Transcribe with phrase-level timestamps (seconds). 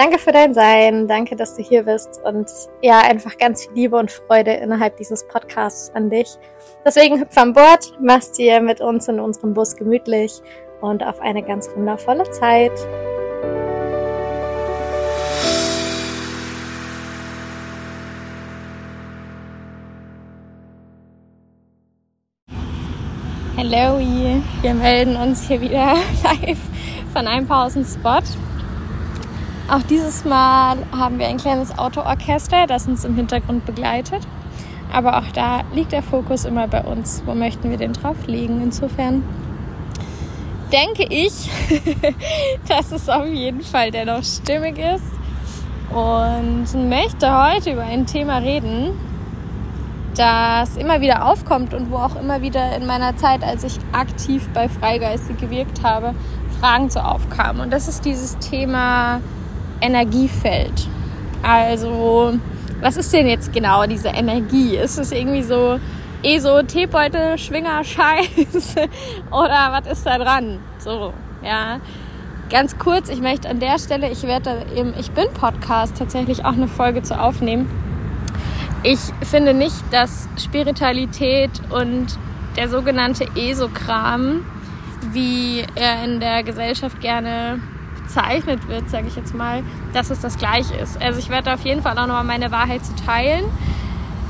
[0.00, 2.50] danke für dein Sein, danke, dass du hier bist und
[2.80, 6.38] ja, einfach ganz viel Liebe und Freude innerhalb dieses Podcasts an dich.
[6.86, 10.40] Deswegen hüpf an Bord, mach's dir mit uns in unserem Bus gemütlich
[10.80, 12.72] und auf eine ganz wundervolle Zeit.
[23.54, 23.98] Hallo,
[24.62, 26.58] wir melden uns hier wieder live
[27.12, 28.24] von einem Pausenspot.
[29.70, 34.26] Auch dieses Mal haben wir ein kleines Autoorchester, das uns im Hintergrund begleitet.
[34.92, 37.22] Aber auch da liegt der Fokus immer bei uns.
[37.24, 38.60] Wo möchten wir den drauf legen?
[38.62, 39.22] Insofern
[40.72, 41.48] denke ich,
[42.68, 45.04] dass es auf jeden Fall dennoch stimmig ist
[45.94, 48.98] und möchte heute über ein Thema reden,
[50.16, 54.48] das immer wieder aufkommt und wo auch immer wieder in meiner Zeit, als ich aktiv
[54.52, 56.16] bei Freigeiste gewirkt habe,
[56.58, 57.62] Fragen zu aufkamen.
[57.62, 59.20] Und das ist dieses Thema
[59.80, 60.88] Energiefeld.
[61.42, 62.34] Also,
[62.80, 64.76] was ist denn jetzt genau diese Energie?
[64.76, 65.78] Ist es irgendwie so
[66.22, 68.76] eh so Teebeutel, Schwinger, Scheiß?
[69.30, 70.58] Oder was ist da dran?
[70.78, 71.12] So,
[71.42, 71.80] ja.
[72.50, 76.52] Ganz kurz, ich möchte an der Stelle, ich werde im Ich Bin Podcast tatsächlich auch
[76.52, 77.70] eine Folge zu aufnehmen
[78.82, 82.18] Ich finde nicht, dass Spiritualität und
[82.56, 84.44] der sogenannte ESO-Kram,
[85.12, 87.60] wie er in der Gesellschaft gerne
[88.10, 89.62] bezeichnet wird, sage ich jetzt mal,
[89.92, 91.00] dass es das gleiche ist.
[91.00, 93.44] Also ich werde auf jeden Fall auch nochmal meine Wahrheit zu teilen.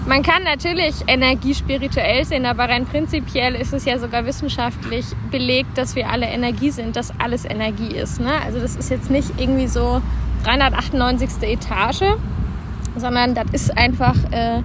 [0.06, 5.76] Man kann natürlich Energie spirituell sehen, aber rein prinzipiell ist es ja sogar wissenschaftlich belegt,
[5.76, 8.20] dass wir alle Energie sind, dass alles Energie ist.
[8.20, 8.32] Ne?
[8.44, 10.00] Also das ist jetzt nicht irgendwie so
[10.44, 11.42] 398.
[11.42, 12.16] Etage,
[12.96, 14.62] sondern das ist einfach äh,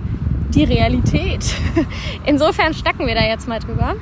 [0.49, 1.45] die Realität.
[2.25, 3.95] Insofern schnacken wir da jetzt mal drüber.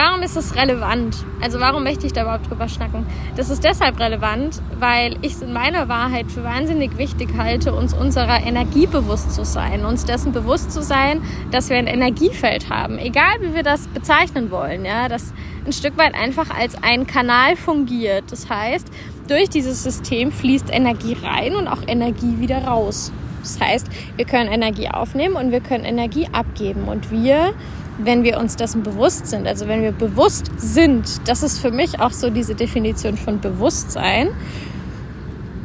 [0.00, 1.16] Warum ist es relevant?
[1.40, 3.04] Also warum möchte ich da überhaupt drüber schnacken?
[3.34, 7.94] Das ist deshalb relevant, weil ich es in meiner Wahrheit für wahnsinnig wichtig halte, uns
[7.94, 12.96] unserer Energie bewusst zu sein, uns dessen bewusst zu sein, dass wir ein Energiefeld haben,
[12.96, 15.32] egal wie wir das bezeichnen wollen, ja, das
[15.66, 18.30] ein Stück weit einfach als ein Kanal fungiert.
[18.30, 18.86] Das heißt,
[19.26, 23.10] durch dieses System fließt Energie rein und auch Energie wieder raus.
[23.42, 27.52] Das heißt, wir können Energie aufnehmen und wir können Energie abgeben und wir
[27.98, 32.00] wenn wir uns dessen bewusst sind, also wenn wir bewusst sind, das ist für mich
[32.00, 34.28] auch so diese Definition von Bewusstsein,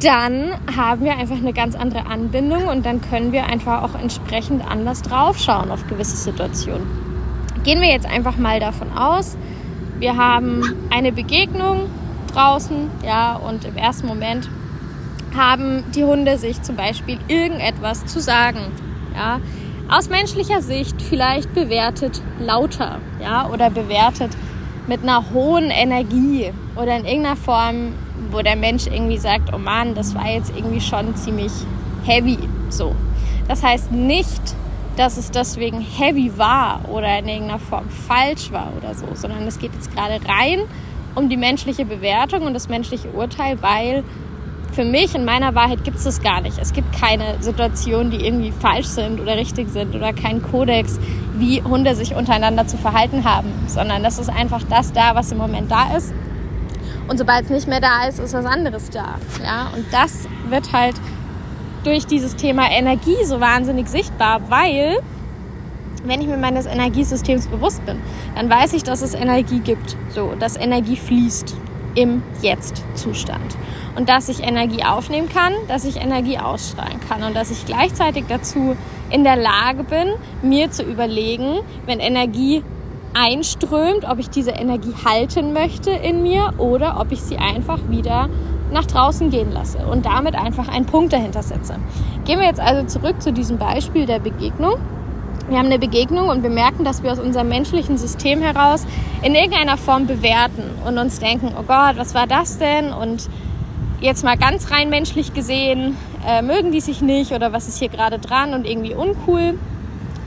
[0.00, 4.68] dann haben wir einfach eine ganz andere Anbindung und dann können wir einfach auch entsprechend
[4.68, 6.86] anders draufschauen auf gewisse Situationen.
[7.62, 9.36] Gehen wir jetzt einfach mal davon aus,
[10.00, 11.88] wir haben eine Begegnung
[12.32, 14.50] draußen, ja, und im ersten Moment
[15.36, 18.58] haben die Hunde sich zum Beispiel irgendetwas zu sagen,
[19.14, 19.40] ja,
[19.96, 24.32] aus menschlicher Sicht vielleicht bewertet lauter, ja, oder bewertet
[24.88, 27.92] mit einer hohen Energie oder in irgendeiner Form,
[28.32, 31.52] wo der Mensch irgendwie sagt, oh Mann, das war jetzt irgendwie schon ziemlich
[32.04, 32.38] heavy,
[32.70, 32.92] so.
[33.46, 34.40] Das heißt nicht,
[34.96, 39.60] dass es deswegen heavy war oder in irgendeiner Form falsch war oder so, sondern es
[39.60, 40.62] geht jetzt gerade rein
[41.14, 44.02] um die menschliche Bewertung und das menschliche Urteil, weil
[44.74, 46.58] für mich in meiner Wahrheit gibt es das gar nicht.
[46.58, 50.98] Es gibt keine Situationen, die irgendwie falsch sind oder richtig sind oder keinen Kodex,
[51.34, 55.38] wie Hunde sich untereinander zu verhalten haben, sondern das ist einfach das da, was im
[55.38, 56.12] Moment da ist.
[57.06, 59.18] Und sobald es nicht mehr da ist, ist was anderes da.
[59.42, 59.68] Ja?
[59.74, 60.96] Und das wird halt
[61.84, 64.98] durch dieses Thema Energie so wahnsinnig sichtbar, weil
[66.04, 67.98] wenn ich mir meines Energiesystems bewusst bin,
[68.34, 71.54] dann weiß ich, dass es Energie gibt, so, dass Energie fließt
[71.94, 73.56] im Jetzt-Zustand
[73.96, 78.24] und dass ich Energie aufnehmen kann, dass ich Energie ausstrahlen kann und dass ich gleichzeitig
[78.28, 78.76] dazu
[79.10, 82.62] in der Lage bin, mir zu überlegen, wenn Energie
[83.14, 88.28] einströmt, ob ich diese Energie halten möchte in mir oder ob ich sie einfach wieder
[88.72, 91.76] nach draußen gehen lasse und damit einfach einen Punkt dahinter setze.
[92.24, 94.74] Gehen wir jetzt also zurück zu diesem Beispiel der Begegnung.
[95.48, 98.86] Wir haben eine Begegnung und wir merken, dass wir aus unserem menschlichen System heraus
[99.22, 102.92] in irgendeiner Form bewerten und uns denken, oh Gott, was war das denn?
[102.92, 103.28] Und
[104.00, 105.96] jetzt mal ganz rein menschlich gesehen,
[106.26, 109.58] äh, mögen die sich nicht oder was ist hier gerade dran und irgendwie uncool.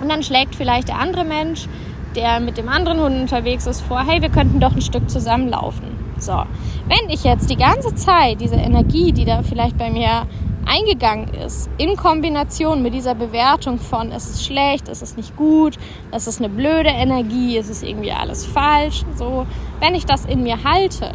[0.01, 1.67] Und dann schlägt vielleicht der andere Mensch,
[2.15, 5.97] der mit dem anderen Hund unterwegs ist, vor, hey, wir könnten doch ein Stück zusammenlaufen.
[6.19, 6.43] So,
[6.87, 10.27] wenn ich jetzt die ganze Zeit diese Energie, die da vielleicht bei mir
[10.67, 15.77] eingegangen ist, in Kombination mit dieser Bewertung von, es ist schlecht, es ist nicht gut,
[16.11, 19.45] es ist eine blöde Energie, es ist irgendwie alles falsch, so,
[19.79, 21.11] wenn ich das in mir halte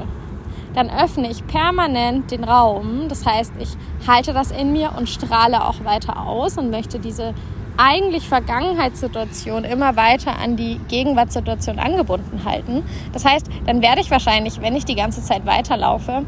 [0.75, 3.09] dann öffne ich permanent den Raum.
[3.09, 3.68] Das heißt, ich
[4.06, 7.35] halte das in mir und strahle auch weiter aus und möchte diese
[7.76, 12.82] eigentlich Vergangenheitssituation immer weiter an die Gegenwartssituation angebunden halten.
[13.12, 16.25] Das heißt, dann werde ich wahrscheinlich, wenn ich die ganze Zeit weiterlaufe,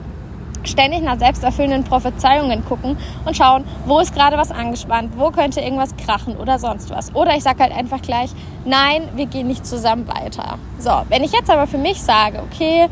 [0.68, 5.96] ständig nach selbsterfüllenden Prophezeiungen gucken und schauen, wo ist gerade was angespannt, wo könnte irgendwas
[5.96, 7.14] krachen oder sonst was.
[7.14, 8.30] Oder ich sage halt einfach gleich,
[8.64, 10.58] nein, wir gehen nicht zusammen weiter.
[10.78, 12.88] So, wenn ich jetzt aber für mich sage, okay,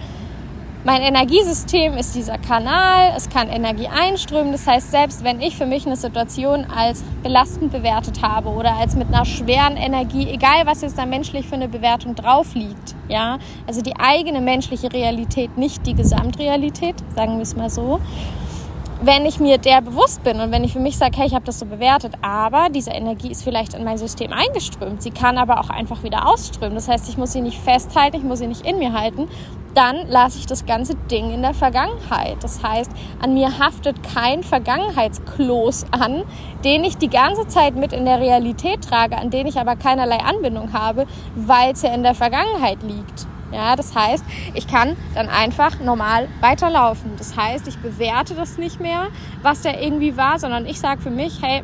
[0.84, 4.50] mein Energiesystem ist dieser Kanal, es kann Energie einströmen.
[4.50, 8.96] Das heißt, selbst wenn ich für mich eine Situation als belastend bewertet habe oder als
[8.96, 13.38] mit einer schweren Energie, egal was jetzt da menschlich für eine Bewertung drauf liegt, ja,
[13.66, 18.00] also die eigene menschliche Realität, nicht die Gesamtrealität, sagen wir es mal so,
[19.04, 21.44] wenn ich mir der bewusst bin und wenn ich für mich sage, hey, ich habe
[21.44, 25.58] das so bewertet, aber diese Energie ist vielleicht in mein System eingeströmt, sie kann aber
[25.60, 26.74] auch einfach wieder ausströmen.
[26.74, 29.28] Das heißt, ich muss sie nicht festhalten, ich muss sie nicht in mir halten,
[29.74, 32.36] dann lasse ich das ganze Ding in der Vergangenheit.
[32.42, 36.24] Das heißt, an mir haftet kein Vergangenheitskloß an,
[36.64, 40.18] den ich die ganze Zeit mit in der Realität trage, an den ich aber keinerlei
[40.18, 43.26] Anbindung habe, weil es ja in der Vergangenheit liegt.
[43.52, 44.24] Ja, das heißt,
[44.54, 47.12] ich kann dann einfach normal weiterlaufen.
[47.18, 49.08] Das heißt, ich bewerte das nicht mehr,
[49.42, 51.62] was da irgendwie war, sondern ich sage für mich, hey,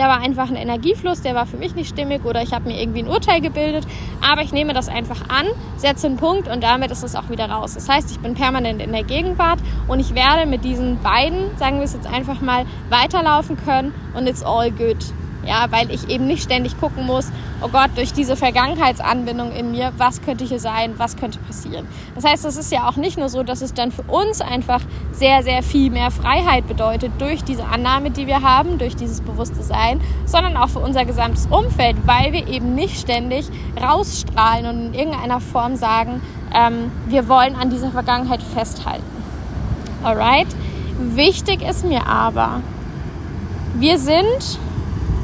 [0.00, 2.80] da war einfach ein Energiefluss, der war für mich nicht stimmig oder ich habe mir
[2.80, 3.86] irgendwie ein Urteil gebildet,
[4.26, 7.50] aber ich nehme das einfach an, setze einen Punkt und damit ist es auch wieder
[7.50, 7.74] raus.
[7.74, 11.76] Das heißt, ich bin permanent in der Gegenwart und ich werde mit diesen beiden, sagen
[11.76, 14.96] wir es jetzt einfach mal, weiterlaufen können und it's all good.
[15.50, 17.26] Ja, weil ich eben nicht ständig gucken muss,
[17.60, 21.88] oh Gott, durch diese Vergangenheitsanbindung in mir, was könnte hier sein, was könnte passieren.
[22.14, 24.80] Das heißt, es ist ja auch nicht nur so, dass es dann für uns einfach
[25.10, 29.64] sehr, sehr viel mehr Freiheit bedeutet durch diese Annahme, die wir haben, durch dieses bewusste
[29.64, 33.46] Sein, sondern auch für unser gesamtes Umfeld, weil wir eben nicht ständig
[33.82, 36.22] rausstrahlen und in irgendeiner Form sagen,
[36.54, 39.02] ähm, wir wollen an dieser Vergangenheit festhalten.
[40.04, 40.46] Alright?
[40.96, 42.60] Wichtig ist mir aber,
[43.80, 44.60] wir sind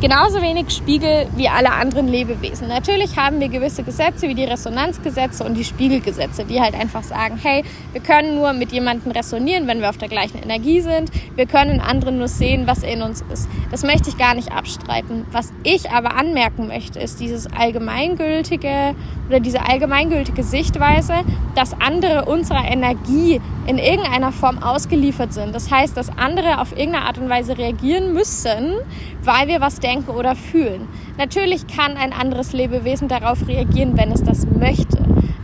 [0.01, 2.69] genauso wenig Spiegel wie alle anderen Lebewesen.
[2.69, 7.39] Natürlich haben wir gewisse Gesetze wie die Resonanzgesetze und die Spiegelgesetze, die halt einfach sagen,
[7.43, 11.11] hey, wir können nur mit jemandem resonieren, wenn wir auf der gleichen Energie sind.
[11.35, 13.49] Wir können anderen nur sehen, was in uns ist.
[13.71, 15.27] Das möchte ich gar nicht abstreiten.
[15.33, 18.95] Was ich aber anmerken möchte, ist dieses allgemeingültige
[19.29, 21.15] oder diese allgemeingültige Sichtweise,
[21.55, 25.55] dass andere unserer Energie in irgendeiner Form ausgeliefert sind.
[25.55, 28.75] Das heißt, dass andere auf irgendeine Art und Weise reagieren müssen,
[29.23, 30.89] weil wir was denken oder fühlen.
[31.17, 34.99] Natürlich kann ein anderes Lebewesen darauf reagieren, wenn es das möchte.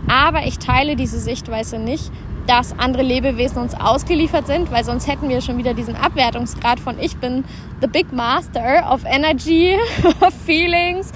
[0.09, 2.11] Aber ich teile diese Sichtweise nicht,
[2.47, 6.99] dass andere Lebewesen uns ausgeliefert sind, weil sonst hätten wir schon wieder diesen Abwertungsgrad von
[6.99, 7.45] ich bin
[7.81, 9.77] the big master of energy,
[10.21, 11.13] of feelings,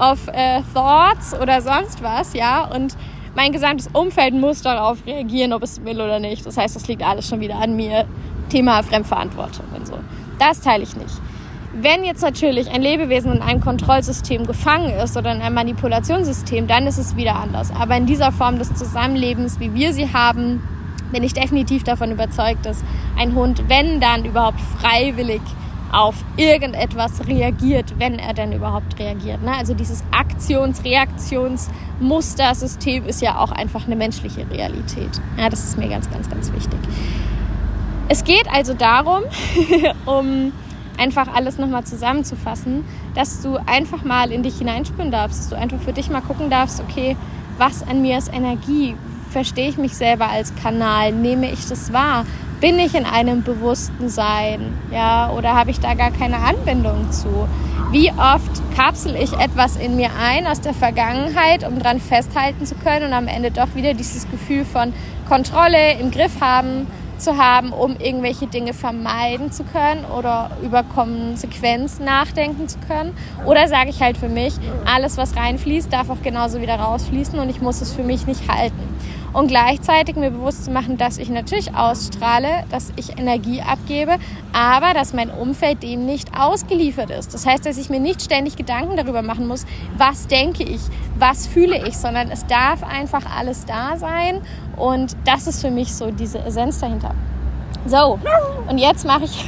[0.00, 2.64] of uh, thoughts oder sonst was, ja.
[2.64, 2.96] Und
[3.34, 6.46] mein gesamtes Umfeld muss darauf reagieren, ob es will oder nicht.
[6.46, 8.06] Das heißt, das liegt alles schon wieder an mir.
[8.48, 9.94] Thema Fremdverantwortung und so.
[10.38, 11.20] Das teile ich nicht.
[11.80, 16.88] Wenn jetzt natürlich ein Lebewesen in einem Kontrollsystem gefangen ist oder in einem Manipulationssystem, dann
[16.88, 17.70] ist es wieder anders.
[17.70, 20.60] Aber in dieser Form des Zusammenlebens, wie wir sie haben,
[21.12, 22.82] bin ich definitiv davon überzeugt, dass
[23.16, 25.40] ein Hund, wenn dann überhaupt freiwillig
[25.92, 29.40] auf irgendetwas reagiert, wenn er denn überhaupt reagiert.
[29.42, 29.52] Ne?
[29.56, 35.20] Also dieses Aktions-Reaktions-Mustersystem ist ja auch einfach eine menschliche Realität.
[35.38, 36.80] Ja, das ist mir ganz, ganz, ganz wichtig.
[38.08, 39.22] Es geht also darum,
[40.06, 40.52] um
[40.98, 45.80] einfach alles nochmal zusammenzufassen, dass du einfach mal in dich hineinspüren darfst, dass du einfach
[45.80, 47.16] für dich mal gucken darfst, okay,
[47.56, 48.94] was an mir ist Energie?
[49.30, 51.12] Verstehe ich mich selber als Kanal?
[51.12, 52.24] Nehme ich das wahr?
[52.60, 54.74] Bin ich in einem bewussten Sein?
[54.90, 57.46] Ja, oder habe ich da gar keine Anbindung zu?
[57.90, 62.74] Wie oft kapsel ich etwas in mir ein aus der Vergangenheit, um dran festhalten zu
[62.74, 64.92] können und am Ende doch wieder dieses Gefühl von
[65.28, 66.86] Kontrolle im Griff haben
[67.18, 73.14] zu haben, um irgendwelche Dinge vermeiden zu können oder über Konsequenzen nachdenken zu können.
[73.44, 77.48] Oder sage ich halt für mich, alles, was reinfließt, darf auch genauso wieder rausfließen und
[77.48, 78.78] ich muss es für mich nicht halten.
[79.32, 84.16] Und gleichzeitig mir bewusst zu machen, dass ich natürlich ausstrahle, dass ich Energie abgebe,
[84.52, 87.34] aber dass mein Umfeld dem nicht ausgeliefert ist.
[87.34, 89.66] Das heißt, dass ich mir nicht ständig Gedanken darüber machen muss,
[89.96, 90.80] was denke ich,
[91.18, 94.40] was fühle ich, sondern es darf einfach alles da sein
[94.76, 97.14] und das ist für mich so diese Essenz dahinter.
[97.86, 98.18] So,
[98.68, 99.44] und jetzt mache ich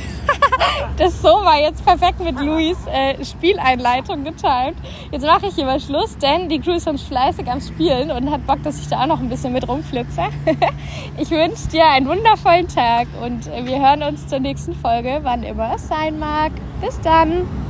[0.97, 4.77] das so war jetzt perfekt mit Louis äh, Spieleinleitung getimt.
[5.11, 8.31] Jetzt mache ich hier mal Schluss, denn die Crew ist schon fleißig am Spielen und
[8.31, 10.23] hat Bock, dass ich da auch noch ein bisschen mit rumflitze.
[11.19, 15.75] ich wünsche dir einen wundervollen Tag und wir hören uns zur nächsten Folge, wann immer
[15.75, 16.53] es sein mag.
[16.81, 17.70] Bis dann!